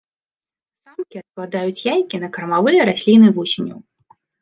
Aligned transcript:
Самкі 0.83 1.19
адкладаюць 1.21 1.85
яйкі 1.93 2.23
на 2.25 2.33
кармавыя 2.41 2.91
расліны 2.93 3.27
вусеняў. 3.41 3.79